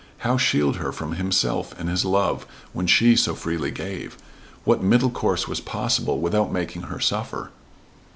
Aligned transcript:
How 0.25 0.35
shield 0.35 0.77
her 0.77 0.91
from 0.91 1.11
himself 1.11 1.79
and 1.79 1.87
his 1.87 2.03
love 2.03 2.47
when 2.73 2.87
she 2.87 3.15
so 3.15 3.35
freely 3.35 3.69
gave? 3.69 4.17
What 4.63 4.81
middle 4.81 5.11
course 5.11 5.47
was 5.47 5.59
possible, 5.59 6.17
without 6.19 6.51
making 6.51 6.81
her 6.89 6.99
suffer? 6.99 7.51